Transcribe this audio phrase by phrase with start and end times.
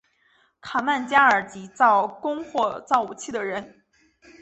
[0.61, 3.83] 卡曼加尔即造弓或造武器的人。